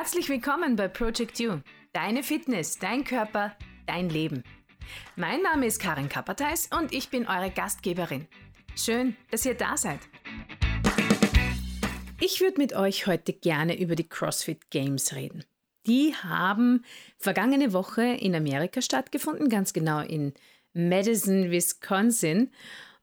Herzlich 0.00 0.30
willkommen 0.30 0.76
bei 0.76 0.88
Project 0.88 1.38
You. 1.40 1.58
Deine 1.92 2.22
Fitness, 2.22 2.78
dein 2.78 3.04
Körper, 3.04 3.54
dein 3.84 4.08
Leben. 4.08 4.44
Mein 5.14 5.42
Name 5.42 5.66
ist 5.66 5.78
Karin 5.78 6.08
Kapperteis 6.08 6.70
und 6.74 6.94
ich 6.94 7.10
bin 7.10 7.26
eure 7.26 7.50
Gastgeberin. 7.50 8.26
Schön, 8.74 9.14
dass 9.30 9.44
ihr 9.44 9.52
da 9.52 9.76
seid. 9.76 10.00
Ich 12.18 12.40
würde 12.40 12.56
mit 12.56 12.74
euch 12.74 13.06
heute 13.06 13.34
gerne 13.34 13.78
über 13.78 13.94
die 13.94 14.08
CrossFit 14.08 14.70
Games 14.70 15.14
reden. 15.14 15.44
Die 15.86 16.14
haben 16.14 16.82
vergangene 17.18 17.74
Woche 17.74 18.04
in 18.04 18.34
Amerika 18.34 18.80
stattgefunden, 18.80 19.50
ganz 19.50 19.74
genau 19.74 20.00
in 20.00 20.32
Madison, 20.72 21.50
Wisconsin. 21.50 22.50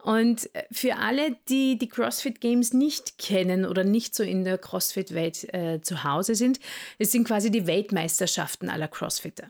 Und 0.08 0.56
äh, 0.56 0.64
für 0.72 0.96
alle, 0.96 1.36
die 1.50 1.78
die 1.78 1.90
CrossFit 1.90 2.40
Games 2.40 2.72
nicht 2.72 3.18
kennen 3.18 3.66
oder 3.66 3.84
nicht 3.84 4.16
so 4.16 4.24
in 4.24 4.46
der 4.46 4.58
CrossFit-Welt 4.58 5.54
äh, 5.54 5.82
zu 5.82 6.06
Hause 6.06 6.34
sind, 6.34 6.62
es 6.98 7.12
sind 7.12 7.28
quasi 7.28 7.52
die 7.52 7.68
Weltmeisterschaften 7.68 8.70
aller 8.70 8.88
Crossfitter. 8.88 9.50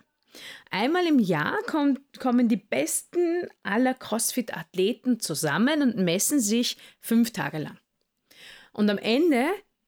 Einmal 0.72 1.06
im 1.06 1.20
Jahr 1.20 1.60
kommt, 1.68 2.00
kommen 2.20 2.48
die 2.50 2.58
besten 2.58 3.48
aller 3.62 3.94
CrossFit-Athleten 3.94 5.20
zusammen 5.20 5.84
und 5.84 5.98
messen 5.98 6.40
sich 6.40 6.78
fünf 7.02 7.34
Tage 7.34 7.60
lang. 7.60 7.78
Und 8.74 8.90
am 8.90 8.98
Ende 8.98 9.46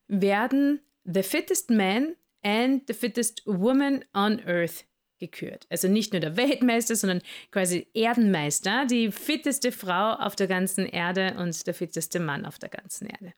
werden 0.07 0.81
The 1.03 1.23
Fittest 1.23 1.71
Man 1.71 2.15
and 2.43 2.83
the 2.85 2.93
Fittest 2.93 3.41
Woman 3.47 4.05
on 4.13 4.39
Earth 4.45 4.85
gekürt. 5.19 5.67
Also 5.69 5.87
nicht 5.87 6.13
nur 6.13 6.19
der 6.19 6.37
Weltmeister, 6.37 6.95
sondern 6.95 7.21
quasi 7.51 7.87
Erdenmeister, 7.93 8.85
die 8.85 9.11
fitteste 9.11 9.71
Frau 9.71 10.13
auf 10.13 10.35
der 10.35 10.47
ganzen 10.47 10.85
Erde 10.85 11.35
und 11.37 11.67
der 11.67 11.73
fitteste 11.73 12.19
Mann 12.19 12.45
auf 12.45 12.59
der 12.59 12.69
ganzen 12.69 13.07
Erde. 13.07 13.33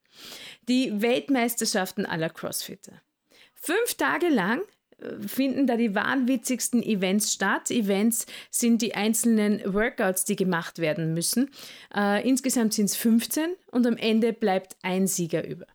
Die 0.67 1.01
Weltmeisterschaften 1.01 2.05
aller 2.05 2.29
Crossfitter. 2.29 3.01
Fünf 3.53 3.95
Tage 3.95 4.29
lang 4.29 4.61
äh, 4.99 5.27
finden 5.27 5.67
da 5.67 5.77
die 5.77 5.93
wahnwitzigsten 5.93 6.81
Events 6.81 7.33
statt. 7.33 7.69
Events 7.69 8.25
sind 8.49 8.81
die 8.81 8.95
einzelnen 8.95 9.61
Workouts, 9.73 10.25
die 10.25 10.35
gemacht 10.35 10.79
werden 10.79 11.13
müssen. 11.13 11.51
Äh, 11.95 12.27
insgesamt 12.27 12.73
sind 12.73 12.85
es 12.85 12.95
15 12.95 13.53
und 13.71 13.85
am 13.85 13.97
Ende 13.97 14.33
bleibt 14.33 14.77
ein 14.81 15.07
Sieger 15.07 15.45
über. 15.47 15.67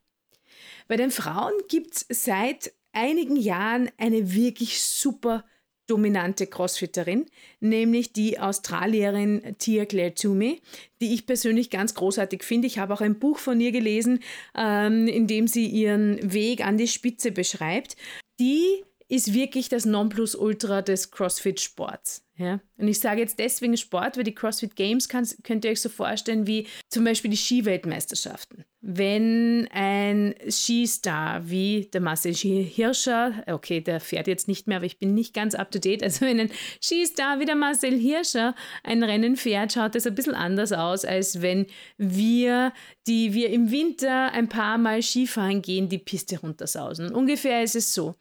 Bei 0.89 0.97
den 0.97 1.11
Frauen 1.11 1.53
gibt 1.69 1.95
es 1.97 2.25
seit 2.25 2.73
einigen 2.93 3.37
Jahren 3.37 3.91
eine 3.99 4.33
wirklich 4.35 4.81
super 4.83 5.45
dominante 5.87 6.47
Crossfitterin, 6.47 7.27
nämlich 7.61 8.13
die 8.13 8.39
Australierin 8.39 9.57
Tia 9.59 9.85
Claire 9.85 10.15
Toomey, 10.15 10.61
die 11.01 11.15
ich 11.15 11.27
persönlich 11.27 11.71
ganz 11.71 11.95
großartig 11.95 12.43
finde. 12.43 12.67
Ich 12.67 12.79
habe 12.79 12.95
auch 12.95 13.01
ein 13.01 13.19
Buch 13.19 13.39
von 13.39 13.61
ihr 13.61 13.73
gelesen, 13.73 14.21
ähm, 14.57 15.07
in 15.07 15.27
dem 15.27 15.47
sie 15.47 15.67
ihren 15.67 16.33
Weg 16.33 16.65
an 16.67 16.79
die 16.79 16.89
Spitze 16.89 17.33
beschreibt. 17.33 17.97
Die 18.41 18.85
ist 19.09 19.35
wirklich 19.35 19.69
das 19.69 19.85
Nonplusultra 19.85 20.83
des 20.83 21.11
CrossFit-Sports. 21.11 22.25
Ja? 22.37 22.61
Und 22.77 22.89
ich 22.89 23.01
sage 23.01 23.21
jetzt 23.21 23.39
deswegen 23.39 23.77
Sport, 23.77 24.17
weil 24.17 24.25
die 24.25 24.35
CrossFit 24.35 24.75
Games 24.75 25.09
könnt 25.09 25.65
ihr 25.65 25.71
euch 25.71 25.81
so 25.81 25.89
vorstellen 25.89 26.47
wie 26.47 26.67
zum 26.89 27.05
Beispiel 27.05 27.31
die 27.31 27.37
Skiweltmeisterschaften. 27.37 28.65
Wenn 28.89 29.67
ein 29.73 30.37
Skistar 30.49 31.51
wie 31.51 31.89
der 31.93 32.01
Marcel 32.01 32.33
Hirscher, 32.33 33.43
okay, 33.49 33.81
der 33.81 33.99
fährt 33.99 34.29
jetzt 34.29 34.47
nicht 34.47 34.69
mehr, 34.69 34.77
aber 34.77 34.87
ich 34.87 35.01
bin 35.01 35.13
nicht 35.13 35.35
ganz 35.35 35.57
up 35.57 35.73
to 35.73 35.81
date, 35.81 36.05
also 36.05 36.25
wenn 36.25 36.39
ein 36.39 36.53
Skistar 36.81 37.41
wie 37.41 37.47
der 37.47 37.57
Marcel 37.57 37.99
Hirscher 37.99 38.55
ein 38.85 39.03
Rennen 39.03 39.35
fährt, 39.35 39.73
schaut 39.73 39.97
das 39.97 40.07
ein 40.07 40.15
bisschen 40.15 40.37
anders 40.37 40.71
aus, 40.71 41.05
als 41.05 41.43
wenn 41.43 41.67
wir, 41.99 42.73
die 43.09 43.35
wir 43.35 43.51
im 43.51 43.73
Winter 43.73 44.31
ein 44.33 44.49
paar 44.49 44.79
Mal 44.79 45.03
Skifahren 45.03 45.63
gehen, 45.63 45.89
die 45.89 45.99
Piste 45.99 46.39
runtersausen. 46.39 47.13
Ungefähr 47.13 47.65
ist 47.65 47.75
es 47.75 47.93
so. 47.93 48.15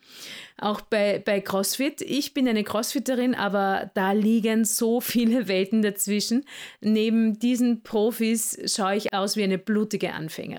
Auch 0.57 0.81
bei, 0.81 1.21
bei 1.23 1.41
CrossFit. 1.41 2.01
Ich 2.01 2.33
bin 2.33 2.47
eine 2.47 2.63
Crossfitterin, 2.63 3.35
aber 3.35 3.91
da 3.93 4.13
liegen 4.13 4.63
so 4.63 5.01
viele 5.01 5.47
Welten 5.47 5.81
dazwischen. 5.81 6.45
Neben 6.79 7.37
diesen 7.39 7.83
Profis 7.83 8.57
schaue 8.73 8.95
ich 8.95 9.13
aus 9.13 9.35
wie 9.35 9.43
eine 9.43 9.57
blutige 9.57 10.13
Anfängerin. 10.13 10.54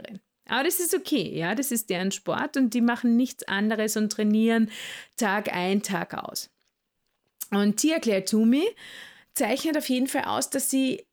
Aber 0.48 0.64
das 0.64 0.78
ist 0.78 0.94
okay, 0.94 1.36
ja, 1.36 1.54
das 1.54 1.72
ist 1.72 1.90
deren 1.90 2.12
Sport 2.12 2.56
und 2.56 2.72
die 2.72 2.80
machen 2.80 3.16
nichts 3.16 3.46
anderes 3.48 3.96
und 3.96 4.12
trainieren 4.12 4.70
Tag 5.16 5.52
ein, 5.52 5.82
Tag 5.82 6.14
aus. 6.14 6.50
Und 7.50 7.78
Tia 7.78 7.98
Claire 7.98 8.24
Toomey 8.24 8.66
zeichnet 9.34 9.76
auf 9.76 9.88
jeden 9.88 10.06
Fall 10.06 10.24
aus, 10.24 10.50
dass 10.50 10.70
sie 10.70 11.04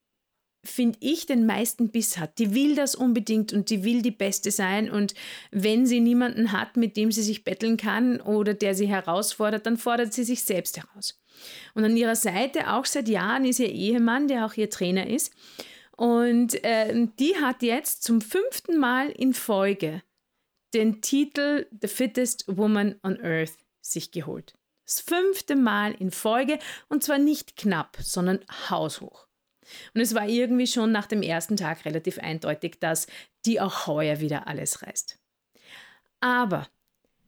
finde 0.66 0.97
ich, 1.01 1.25
den 1.25 1.45
meisten 1.45 1.89
Biss 1.89 2.17
hat. 2.17 2.39
Die 2.39 2.53
will 2.55 2.75
das 2.75 2.95
unbedingt 2.95 3.51
und 3.51 3.69
die 3.69 3.83
will 3.83 4.01
die 4.01 4.11
Beste 4.11 4.49
sein. 4.49 4.89
Und 4.89 5.13
wenn 5.51 5.85
sie 5.85 5.99
niemanden 5.99 6.51
hat, 6.51 6.77
mit 6.77 6.95
dem 6.95 7.11
sie 7.11 7.22
sich 7.22 7.43
betteln 7.43 7.77
kann 7.77 8.22
oder 8.22 8.53
der 8.53 8.73
sie 8.73 8.88
herausfordert, 8.88 9.66
dann 9.66 9.77
fordert 9.77 10.13
sie 10.13 10.23
sich 10.23 10.43
selbst 10.43 10.77
heraus. 10.77 11.19
Und 11.73 11.83
an 11.83 11.97
ihrer 11.97 12.16
Seite, 12.16 12.72
auch 12.72 12.85
seit 12.85 13.09
Jahren, 13.09 13.45
ist 13.45 13.59
ihr 13.59 13.72
Ehemann, 13.72 14.27
der 14.27 14.45
auch 14.45 14.53
ihr 14.53 14.69
Trainer 14.69 15.07
ist. 15.07 15.33
Und 15.97 16.63
äh, 16.63 17.07
die 17.19 17.35
hat 17.37 17.61
jetzt 17.61 18.03
zum 18.03 18.21
fünften 18.21 18.77
Mal 18.79 19.09
in 19.09 19.33
Folge 19.33 20.01
den 20.73 21.01
Titel 21.01 21.67
The 21.81 21.87
Fittest 21.87 22.45
Woman 22.47 22.99
on 23.03 23.19
Earth 23.21 23.57
sich 23.81 24.11
geholt. 24.11 24.55
Das 24.85 24.99
fünfte 24.99 25.55
Mal 25.55 25.93
in 25.93 26.11
Folge 26.11 26.59
und 26.89 27.03
zwar 27.03 27.19
nicht 27.19 27.55
knapp, 27.55 27.97
sondern 28.01 28.39
haushoch. 28.69 29.27
Und 29.93 30.01
es 30.01 30.13
war 30.13 30.27
irgendwie 30.27 30.67
schon 30.67 30.91
nach 30.91 31.05
dem 31.05 31.21
ersten 31.21 31.55
Tag 31.55 31.85
relativ 31.85 32.19
eindeutig, 32.19 32.79
dass 32.79 33.07
die 33.45 33.61
auch 33.61 33.87
heuer 33.87 34.19
wieder 34.19 34.47
alles 34.47 34.81
reißt. 34.81 35.19
Aber 36.19 36.67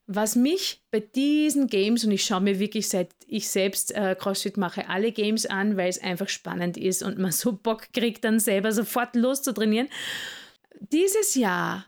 was 0.07 0.35
mich 0.35 0.83
bei 0.91 0.99
diesen 0.99 1.67
Games, 1.67 2.03
und 2.03 2.11
ich 2.11 2.25
schaue 2.25 2.41
mir 2.41 2.59
wirklich 2.59 2.89
seit 2.89 3.09
ich 3.27 3.49
selbst 3.49 3.93
äh, 3.95 4.15
CrossFit 4.17 4.57
mache, 4.57 4.87
alle 4.87 5.11
Games 5.11 5.45
an, 5.45 5.77
weil 5.77 5.89
es 5.89 6.01
einfach 6.01 6.29
spannend 6.29 6.77
ist 6.77 7.01
und 7.01 7.17
man 7.17 7.31
so 7.31 7.53
Bock 7.53 7.91
kriegt, 7.93 8.23
dann 8.23 8.39
selber 8.39 8.71
sofort 8.71 9.15
loszutrainieren. 9.15 9.89
Dieses 10.79 11.35
Jahr 11.35 11.85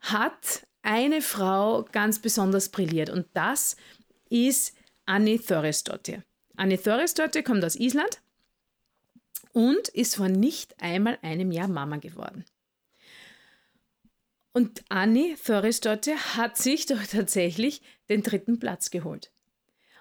hat 0.00 0.66
eine 0.82 1.20
Frau 1.20 1.84
ganz 1.92 2.18
besonders 2.18 2.70
brilliert 2.70 3.10
und 3.10 3.26
das 3.34 3.76
ist 4.30 4.74
Annie 5.04 5.40
Thorisdottir. 5.40 6.22
Annie 6.56 6.80
Thorisdottir 6.80 7.42
kommt 7.42 7.64
aus 7.64 7.76
Island 7.76 8.20
und 9.52 9.88
ist 9.88 10.16
vor 10.16 10.28
nicht 10.28 10.80
einmal 10.80 11.18
einem 11.22 11.52
Jahr 11.52 11.68
Mama 11.68 11.96
geworden. 11.98 12.44
Und 14.58 14.82
Annie 14.88 15.36
Thorisdottir 15.36 16.16
hat 16.36 16.56
sich 16.56 16.86
doch 16.86 17.00
tatsächlich 17.12 17.80
den 18.08 18.24
dritten 18.24 18.58
Platz 18.58 18.90
geholt. 18.90 19.30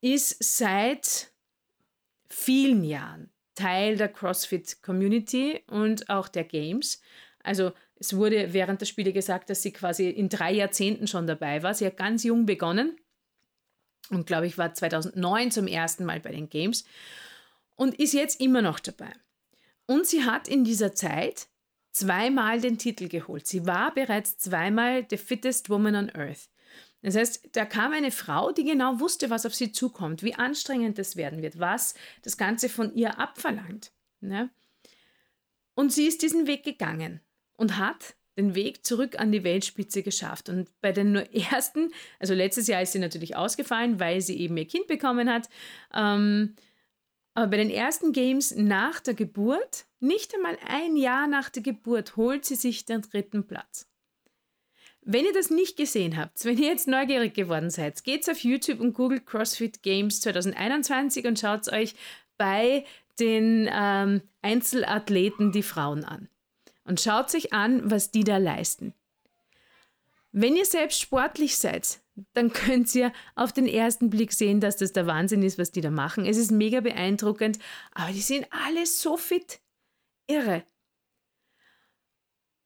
ist 0.00 0.42
seit 0.42 1.30
vielen 2.26 2.82
Jahren 2.82 3.28
Teil 3.54 3.98
der 3.98 4.08
CrossFit 4.08 4.80
Community 4.80 5.62
und 5.66 6.08
auch 6.08 6.28
der 6.28 6.44
Games. 6.44 7.02
Also 7.42 7.72
es 7.96 8.16
wurde 8.16 8.54
während 8.54 8.80
der 8.80 8.86
Spiele 8.86 9.12
gesagt, 9.12 9.50
dass 9.50 9.60
sie 9.60 9.70
quasi 9.70 10.08
in 10.08 10.30
drei 10.30 10.52
Jahrzehnten 10.52 11.06
schon 11.06 11.26
dabei 11.26 11.62
war. 11.62 11.74
Sie 11.74 11.84
hat 11.84 11.98
ganz 11.98 12.24
jung 12.24 12.46
begonnen 12.46 12.96
und 14.08 14.26
glaube 14.26 14.46
ich 14.46 14.56
war 14.56 14.72
2009 14.72 15.50
zum 15.50 15.66
ersten 15.66 16.06
Mal 16.06 16.20
bei 16.20 16.30
den 16.30 16.48
Games 16.48 16.86
und 17.76 18.00
ist 18.00 18.14
jetzt 18.14 18.40
immer 18.40 18.62
noch 18.62 18.80
dabei. 18.80 19.12
Und 19.84 20.06
sie 20.06 20.24
hat 20.24 20.48
in 20.48 20.64
dieser 20.64 20.94
Zeit 20.94 21.49
zweimal 21.92 22.60
den 22.60 22.78
Titel 22.78 23.08
geholt. 23.08 23.46
Sie 23.46 23.66
war 23.66 23.92
bereits 23.92 24.38
zweimal 24.38 25.06
the 25.08 25.16
fittest 25.16 25.70
woman 25.70 25.94
on 25.94 26.10
earth. 26.10 26.48
Das 27.02 27.16
heißt, 27.16 27.50
da 27.52 27.64
kam 27.64 27.92
eine 27.92 28.10
Frau, 28.10 28.52
die 28.52 28.64
genau 28.64 29.00
wusste, 29.00 29.30
was 29.30 29.46
auf 29.46 29.54
sie 29.54 29.72
zukommt, 29.72 30.22
wie 30.22 30.34
anstrengend 30.34 30.98
das 30.98 31.16
werden 31.16 31.40
wird, 31.42 31.58
was 31.58 31.94
das 32.22 32.36
Ganze 32.36 32.68
von 32.68 32.94
ihr 32.94 33.18
abverlangt. 33.18 33.92
Ne? 34.20 34.50
Und 35.74 35.92
sie 35.92 36.06
ist 36.06 36.22
diesen 36.22 36.46
Weg 36.46 36.62
gegangen 36.62 37.20
und 37.56 37.78
hat 37.78 38.16
den 38.36 38.54
Weg 38.54 38.84
zurück 38.86 39.18
an 39.18 39.32
die 39.32 39.44
Weltspitze 39.44 40.02
geschafft. 40.02 40.48
Und 40.48 40.68
bei 40.80 40.92
den 40.92 41.14
ersten, 41.16 41.92
also 42.18 42.34
letztes 42.34 42.66
Jahr 42.66 42.82
ist 42.82 42.92
sie 42.92 42.98
natürlich 42.98 43.34
ausgefallen, 43.34 43.98
weil 43.98 44.20
sie 44.20 44.38
eben 44.38 44.56
ihr 44.56 44.66
Kind 44.66 44.86
bekommen 44.86 45.30
hat. 45.30 45.48
Ähm, 45.94 46.54
aber 47.34 47.48
bei 47.48 47.56
den 47.58 47.70
ersten 47.70 48.12
Games 48.12 48.54
nach 48.56 49.00
der 49.00 49.14
Geburt, 49.14 49.86
nicht 50.00 50.34
einmal 50.34 50.58
ein 50.66 50.96
Jahr 50.96 51.26
nach 51.26 51.50
der 51.50 51.62
Geburt, 51.62 52.16
holt 52.16 52.44
sie 52.44 52.56
sich 52.56 52.84
den 52.84 53.02
dritten 53.02 53.46
Platz. 53.46 53.86
Wenn 55.02 55.24
ihr 55.24 55.32
das 55.32 55.50
nicht 55.50 55.76
gesehen 55.76 56.16
habt, 56.16 56.44
wenn 56.44 56.58
ihr 56.58 56.68
jetzt 56.68 56.88
neugierig 56.88 57.34
geworden 57.34 57.70
seid, 57.70 58.04
geht's 58.04 58.28
auf 58.28 58.44
YouTube 58.44 58.80
und 58.80 58.92
googelt 58.92 59.26
CrossFit 59.26 59.82
Games 59.82 60.20
2021 60.20 61.26
und 61.26 61.38
schaut 61.38 61.72
euch 61.72 61.94
bei 62.36 62.84
den 63.18 63.68
ähm, 63.72 64.22
Einzelathleten 64.42 65.52
die 65.52 65.62
Frauen 65.62 66.04
an. 66.04 66.28
Und 66.84 67.00
schaut 67.00 67.30
sich 67.30 67.52
an, 67.52 67.90
was 67.90 68.10
die 68.10 68.24
da 68.24 68.38
leisten. 68.38 68.94
Wenn 70.32 70.56
ihr 70.56 70.64
selbst 70.64 71.00
sportlich 71.00 71.58
seid, 71.58 72.00
dann 72.32 72.52
könnt 72.52 72.94
ihr 72.94 73.12
auf 73.34 73.52
den 73.52 73.66
ersten 73.66 74.10
Blick 74.10 74.32
sehen, 74.32 74.60
dass 74.60 74.76
das 74.76 74.92
der 74.92 75.06
Wahnsinn 75.06 75.42
ist, 75.42 75.58
was 75.58 75.72
die 75.72 75.80
da 75.80 75.90
machen. 75.90 76.24
Es 76.26 76.36
ist 76.36 76.50
mega 76.50 76.80
beeindruckend, 76.80 77.58
aber 77.92 78.12
die 78.12 78.20
sind 78.20 78.46
alle 78.50 78.86
so 78.86 79.16
fit. 79.16 79.60
Irre. 80.26 80.64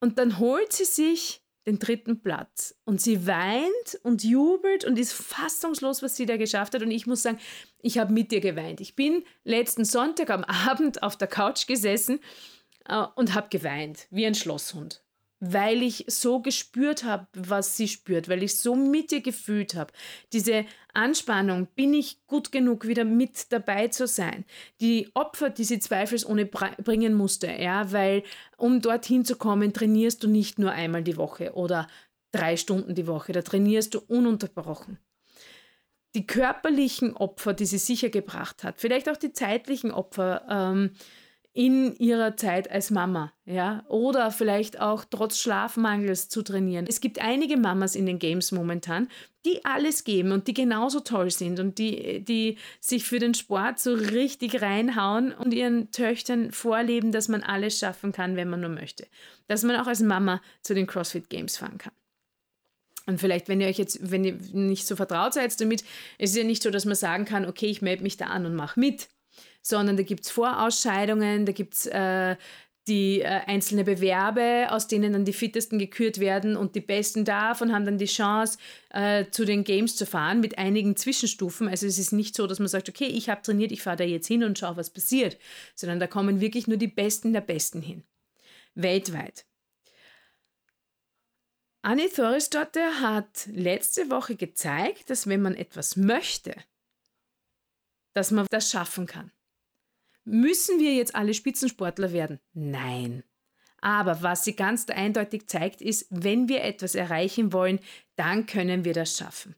Und 0.00 0.18
dann 0.18 0.38
holt 0.38 0.72
sie 0.72 0.84
sich 0.84 1.42
den 1.66 1.78
dritten 1.78 2.20
Platz. 2.20 2.78
Und 2.84 3.00
sie 3.00 3.26
weint 3.26 4.00
und 4.02 4.22
jubelt 4.22 4.84
und 4.84 4.98
ist 4.98 5.12
fassungslos, 5.12 6.02
was 6.02 6.16
sie 6.16 6.26
da 6.26 6.36
geschafft 6.36 6.74
hat. 6.74 6.82
Und 6.82 6.90
ich 6.90 7.06
muss 7.06 7.22
sagen, 7.22 7.38
ich 7.80 7.98
habe 7.98 8.12
mit 8.12 8.32
ihr 8.32 8.40
geweint. 8.40 8.80
Ich 8.80 8.96
bin 8.96 9.24
letzten 9.44 9.84
Sonntag 9.84 10.30
am 10.30 10.44
Abend 10.44 11.02
auf 11.02 11.16
der 11.16 11.28
Couch 11.28 11.66
gesessen 11.66 12.20
äh, 12.86 13.04
und 13.14 13.34
habe 13.34 13.48
geweint, 13.48 14.06
wie 14.10 14.26
ein 14.26 14.34
Schlosshund 14.34 15.03
weil 15.52 15.82
ich 15.82 16.04
so 16.08 16.40
gespürt 16.40 17.04
habe, 17.04 17.26
was 17.34 17.76
sie 17.76 17.88
spürt, 17.88 18.28
weil 18.28 18.42
ich 18.42 18.58
so 18.58 18.74
mit 18.74 19.12
ihr 19.12 19.20
gefühlt 19.20 19.74
habe. 19.74 19.92
Diese 20.32 20.64
Anspannung, 20.94 21.66
bin 21.74 21.92
ich 21.92 22.24
gut 22.26 22.52
genug, 22.52 22.86
wieder 22.86 23.04
mit 23.04 23.52
dabei 23.52 23.88
zu 23.88 24.06
sein. 24.06 24.44
Die 24.80 25.10
Opfer, 25.14 25.50
die 25.50 25.64
sie 25.64 25.80
zweifelsohne 25.80 26.46
bringen 26.46 27.14
musste, 27.14 27.48
ja, 27.48 27.92
weil 27.92 28.22
um 28.56 28.80
dorthin 28.80 29.24
zu 29.24 29.36
kommen, 29.36 29.72
trainierst 29.72 30.22
du 30.22 30.28
nicht 30.28 30.58
nur 30.58 30.70
einmal 30.70 31.02
die 31.02 31.16
Woche 31.16 31.52
oder 31.54 31.88
drei 32.32 32.56
Stunden 32.56 32.94
die 32.94 33.06
Woche, 33.06 33.32
da 33.32 33.42
trainierst 33.42 33.94
du 33.94 34.00
ununterbrochen. 34.00 34.98
Die 36.14 36.26
körperlichen 36.26 37.16
Opfer, 37.16 37.54
die 37.54 37.66
sie 37.66 37.78
sicher 37.78 38.08
gebracht 38.08 38.62
hat, 38.62 38.80
vielleicht 38.80 39.08
auch 39.08 39.16
die 39.16 39.32
zeitlichen 39.32 39.90
Opfer, 39.90 40.46
ähm, 40.48 40.90
in 41.54 41.94
ihrer 41.98 42.36
Zeit 42.36 42.68
als 42.68 42.90
Mama, 42.90 43.32
ja, 43.46 43.84
oder 43.88 44.32
vielleicht 44.32 44.80
auch 44.80 45.04
trotz 45.08 45.38
Schlafmangels 45.38 46.28
zu 46.28 46.42
trainieren. 46.42 46.86
Es 46.88 47.00
gibt 47.00 47.20
einige 47.20 47.56
Mamas 47.56 47.94
in 47.94 48.06
den 48.06 48.18
Games 48.18 48.50
momentan, 48.50 49.08
die 49.46 49.64
alles 49.64 50.02
geben 50.02 50.32
und 50.32 50.48
die 50.48 50.54
genauso 50.54 50.98
toll 50.98 51.30
sind 51.30 51.60
und 51.60 51.78
die, 51.78 52.24
die 52.24 52.58
sich 52.80 53.04
für 53.04 53.20
den 53.20 53.34
Sport 53.34 53.78
so 53.78 53.94
richtig 53.94 54.62
reinhauen 54.62 55.32
und 55.32 55.54
ihren 55.54 55.92
Töchtern 55.92 56.50
vorleben, 56.50 57.12
dass 57.12 57.28
man 57.28 57.44
alles 57.44 57.78
schaffen 57.78 58.10
kann, 58.10 58.34
wenn 58.34 58.50
man 58.50 58.60
nur 58.60 58.70
möchte. 58.70 59.06
Dass 59.46 59.62
man 59.62 59.76
auch 59.76 59.86
als 59.86 60.00
Mama 60.00 60.42
zu 60.62 60.74
den 60.74 60.88
CrossFit 60.88 61.30
Games 61.30 61.56
fahren 61.56 61.78
kann. 61.78 61.92
Und 63.06 63.20
vielleicht, 63.20 63.48
wenn 63.48 63.60
ihr 63.60 63.68
euch 63.68 63.78
jetzt, 63.78 64.10
wenn 64.10 64.24
ihr 64.24 64.38
nicht 64.52 64.88
so 64.88 64.96
vertraut 64.96 65.34
seid 65.34 65.60
damit, 65.60 65.82
ist 66.18 66.30
es 66.30 66.36
ja 66.36 66.42
nicht 66.42 66.62
so, 66.62 66.70
dass 66.70 66.84
man 66.84 66.96
sagen 66.96 67.26
kann, 67.26 67.46
okay, 67.46 67.66
ich 67.66 67.80
melde 67.80 68.02
mich 68.02 68.16
da 68.16 68.26
an 68.26 68.44
und 68.44 68.56
mache 68.56 68.80
mit 68.80 69.08
sondern 69.64 69.96
da 69.96 70.02
gibt 70.02 70.24
es 70.24 70.30
Vorausscheidungen, 70.30 71.46
da 71.46 71.52
gibt 71.52 71.74
es 71.74 71.86
äh, 71.86 72.36
die 72.86 73.22
äh, 73.22 73.40
einzelne 73.46 73.82
Bewerbe, 73.82 74.66
aus 74.70 74.86
denen 74.88 75.14
dann 75.14 75.24
die 75.24 75.32
Fittesten 75.32 75.78
gekürt 75.78 76.20
werden 76.20 76.54
und 76.54 76.74
die 76.74 76.82
Besten 76.82 77.24
davon 77.24 77.72
haben 77.72 77.86
dann 77.86 77.96
die 77.96 78.04
Chance, 78.04 78.58
äh, 78.90 79.24
zu 79.30 79.46
den 79.46 79.64
Games 79.64 79.96
zu 79.96 80.04
fahren 80.04 80.40
mit 80.40 80.58
einigen 80.58 80.96
Zwischenstufen. 80.96 81.66
Also 81.66 81.86
es 81.86 81.98
ist 81.98 82.12
nicht 82.12 82.36
so, 82.36 82.46
dass 82.46 82.58
man 82.58 82.68
sagt, 82.68 82.90
okay, 82.90 83.06
ich 83.06 83.30
habe 83.30 83.40
trainiert, 83.40 83.72
ich 83.72 83.82
fahre 83.82 83.96
da 83.96 84.04
jetzt 84.04 84.26
hin 84.26 84.44
und 84.44 84.58
schaue, 84.58 84.76
was 84.76 84.90
passiert, 84.90 85.38
sondern 85.74 85.98
da 85.98 86.06
kommen 86.06 86.40
wirklich 86.40 86.66
nur 86.66 86.76
die 86.76 86.86
Besten 86.86 87.32
der 87.32 87.40
Besten 87.40 87.80
hin. 87.80 88.04
Weltweit. 88.74 89.46
Annie 91.80 92.10
Thorisdotter 92.10 93.00
hat 93.00 93.46
letzte 93.46 94.10
Woche 94.10 94.36
gezeigt, 94.36 95.08
dass 95.08 95.26
wenn 95.26 95.40
man 95.40 95.54
etwas 95.54 95.96
möchte, 95.96 96.54
dass 98.14 98.30
man 98.30 98.46
das 98.50 98.70
schaffen 98.70 99.06
kann. 99.06 99.30
Müssen 100.24 100.80
wir 100.80 100.94
jetzt 100.94 101.14
alle 101.14 101.34
Spitzensportler 101.34 102.12
werden? 102.12 102.40
Nein. 102.52 103.22
Aber 103.80 104.22
was 104.22 104.44
sie 104.44 104.56
ganz 104.56 104.88
eindeutig 104.88 105.46
zeigt, 105.46 105.82
ist, 105.82 106.06
wenn 106.08 106.48
wir 106.48 106.64
etwas 106.64 106.94
erreichen 106.94 107.52
wollen, 107.52 107.80
dann 108.16 108.46
können 108.46 108.84
wir 108.84 108.94
das 108.94 109.18
schaffen. 109.18 109.54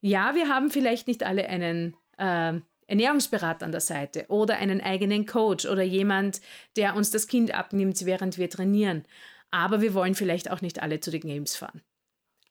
Ja, 0.00 0.34
wir 0.34 0.48
haben 0.48 0.70
vielleicht 0.70 1.06
nicht 1.06 1.22
alle 1.22 1.48
einen 1.48 1.96
äh, 2.18 2.60
Ernährungsberater 2.86 3.64
an 3.64 3.72
der 3.72 3.80
Seite 3.80 4.26
oder 4.28 4.56
einen 4.56 4.80
eigenen 4.80 5.26
Coach 5.26 5.64
oder 5.64 5.82
jemand, 5.82 6.40
der 6.76 6.96
uns 6.96 7.10
das 7.10 7.28
Kind 7.28 7.54
abnimmt, 7.54 8.04
während 8.04 8.36
wir 8.36 8.50
trainieren. 8.50 9.04
Aber 9.50 9.80
wir 9.80 9.94
wollen 9.94 10.16
vielleicht 10.16 10.50
auch 10.50 10.60
nicht 10.60 10.82
alle 10.82 10.98
zu 10.98 11.12
den 11.12 11.20
Games 11.20 11.54
fahren. 11.54 11.82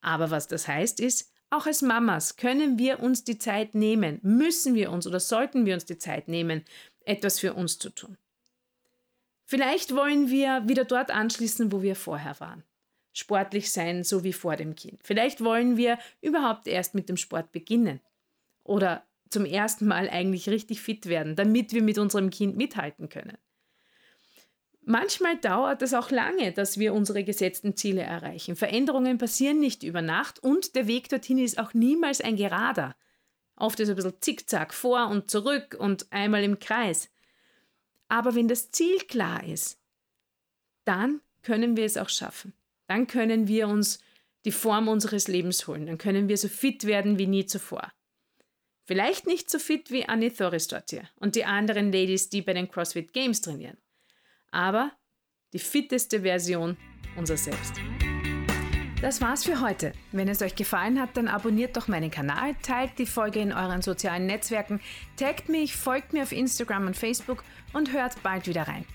Aber 0.02 0.32
was 0.32 0.48
das 0.48 0.68
heißt, 0.68 1.00
ist, 1.00 1.34
auch 1.50 1.68
als 1.68 1.82
Mamas 1.82 2.36
können 2.36 2.80
wir 2.80 3.00
uns 3.00 3.24
die 3.24 3.38
Zeit 3.38 3.76
nehmen, 3.76 4.20
müssen 4.24 4.74
wir 4.74 4.92
uns 4.92 5.06
oder 5.06 5.20
sollten 5.20 5.66
wir 5.68 5.76
uns 5.76 5.86
die 5.86 6.00
Zeit 6.00 6.28
nehmen, 6.28 6.64
etwas 7.06 7.40
für 7.40 7.54
uns 7.54 7.80
zu 7.80 7.90
tun. 7.90 8.18
Vielleicht 9.46 9.96
wollen 9.96 10.30
wir 10.30 10.68
wieder 10.68 10.86
dort 10.86 11.12
anschließen, 11.12 11.72
wo 11.72 11.82
wir 11.82 11.96
vorher 11.96 12.40
waren. 12.40 12.64
Sportlich 13.12 13.72
sein, 13.72 14.04
so 14.04 14.24
wie 14.24 14.34
vor 14.34 14.56
dem 14.56 14.76
Kind. 14.76 15.00
Vielleicht 15.04 15.44
wollen 15.44 15.78
wir 15.78 16.00
überhaupt 16.22 16.68
erst 16.68 16.96
mit 16.96 17.10
dem 17.10 17.18
Sport 17.18 17.52
beginnen. 17.52 18.00
Oder 18.64 19.06
zum 19.30 19.46
ersten 19.46 19.86
Mal 19.86 20.10
eigentlich 20.10 20.50
richtig 20.50 20.82
fit 20.82 21.08
werden, 21.08 21.36
damit 21.36 21.74
wir 21.74 21.84
mit 21.84 21.98
unserem 21.98 22.30
Kind 22.30 22.56
mithalten 22.56 23.10
können. 23.10 23.38
Manchmal 24.86 25.38
dauert 25.38 25.82
es 25.82 25.94
auch 25.94 26.12
lange, 26.12 26.52
dass 26.52 26.78
wir 26.78 26.94
unsere 26.94 27.24
gesetzten 27.24 27.76
Ziele 27.76 28.02
erreichen. 28.02 28.56
Veränderungen 28.56 29.18
passieren 29.18 29.60
nicht 29.60 29.84
über 29.84 30.02
Nacht 30.02 30.40
und 30.40 30.76
der 30.76 30.88
Weg 30.88 31.10
dorthin 31.10 31.38
ist 31.38 31.58
auch 31.58 31.74
niemals 31.74 32.20
ein 32.20 32.36
gerader. 32.36 32.96
Oft 33.56 33.80
ist 33.80 33.90
ein 33.90 33.96
bisschen 33.96 34.22
zickzack 34.22 34.74
vor 34.74 35.08
und 35.08 35.30
zurück 35.30 35.76
und 35.78 36.12
einmal 36.12 36.44
im 36.44 36.60
Kreis. 36.60 37.10
Aber 38.08 38.36
wenn 38.36 38.48
das 38.48 38.72
Ziel 38.72 38.98
klar 39.00 39.44
ist, 39.44 39.80
dann 40.86 41.22
können 41.42 41.78
wir 41.78 41.86
es 41.86 41.98
auch 41.98 42.10
schaffen. 42.10 42.54
Dann 42.88 43.08
können 43.08 43.48
wir 43.48 43.68
uns 43.68 44.00
die 44.46 44.52
Form 44.52 44.88
unseres 44.88 45.28
Lebens 45.28 45.68
holen. 45.68 45.86
Dann 45.86 45.98
können 45.98 46.28
wir 46.28 46.38
so 46.38 46.48
fit 46.48 46.86
werden 46.86 47.18
wie 47.18 47.28
nie 47.28 47.46
zuvor. 47.46 47.92
Vielleicht 48.86 49.28
nicht 49.28 49.50
so 49.50 49.60
fit 49.60 49.92
wie 49.92 50.06
Annie 50.06 50.34
Thoris 50.34 50.68
dort 50.68 50.90
hier 50.90 51.08
und 51.16 51.36
die 51.36 51.46
anderen 51.46 51.92
Ladies, 51.92 52.30
die 52.30 52.42
bei 52.42 52.54
den 52.54 52.70
CrossFit 52.70 53.14
Games 53.14 53.40
trainieren. 53.40 53.78
Aber 54.52 54.92
die 55.54 55.60
fitteste 55.60 56.22
Version 56.22 56.78
unser 57.16 57.38
Selbst. 57.38 57.76
Das 59.04 59.20
war's 59.20 59.44
für 59.44 59.60
heute. 59.60 59.92
Wenn 60.14 60.30
es 60.30 60.42
euch 60.42 60.56
gefallen 60.56 60.98
hat, 60.98 61.18
dann 61.18 61.28
abonniert 61.28 61.76
doch 61.76 61.90
meinen 61.90 62.10
Kanal, 62.10 62.56
teilt 62.62 62.98
die 62.98 63.06
Folge 63.06 63.42
in 63.42 63.52
euren 63.52 63.82
sozialen 63.82 64.28
Netzwerken, 64.28 64.80
taggt 65.18 65.50
mich, 65.50 65.76
folgt 65.76 66.14
mir 66.14 66.24
auf 66.24 66.32
Instagram 66.32 66.88
und 66.88 66.96
Facebook 66.96 67.44
und 67.74 67.92
hört 67.92 68.24
bald 68.24 68.48
wieder 68.48 68.66
rein. 68.66 68.86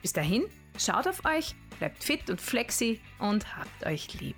Bis 0.00 0.14
dahin, 0.14 0.44
schaut 0.78 1.06
auf 1.06 1.22
euch, 1.26 1.54
bleibt 1.78 2.02
fit 2.02 2.30
und 2.30 2.40
flexi 2.40 2.98
und 3.18 3.58
habt 3.58 3.84
euch 3.84 4.18
lieb. 4.18 4.36